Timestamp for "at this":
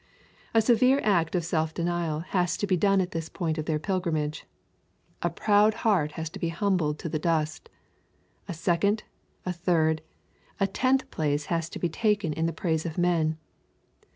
3.01-3.29